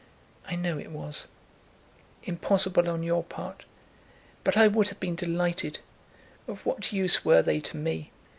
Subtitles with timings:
[0.47, 1.27] "I know it was;
[2.23, 3.65] impossible on your part;
[4.43, 5.77] but I would have been delighted.
[6.47, 8.09] Of what use were they to me?